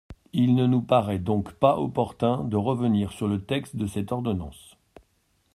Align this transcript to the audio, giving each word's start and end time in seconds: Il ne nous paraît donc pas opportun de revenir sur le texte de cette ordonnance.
Il 0.33 0.55
ne 0.55 0.65
nous 0.65 0.81
paraît 0.81 1.19
donc 1.19 1.53
pas 1.53 1.77
opportun 1.77 2.43
de 2.45 2.57
revenir 2.57 3.11
sur 3.11 3.27
le 3.27 3.39
texte 3.45 3.75
de 3.75 3.85
cette 3.85 4.11
ordonnance. 4.11 4.75